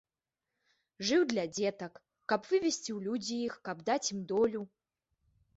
Жыў 1.09 1.21
для 1.33 1.43
дзетак, 1.57 1.93
каб 2.33 2.41
вывесці 2.53 2.81
ў 2.97 2.99
людзі 3.09 3.35
іх, 3.51 3.59
каб 3.69 3.85
даць 3.91 4.03
ім 4.17 4.25
долю. 4.33 4.61